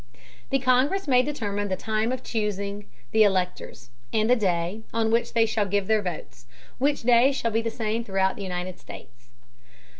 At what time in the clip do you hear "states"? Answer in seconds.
8.79-9.29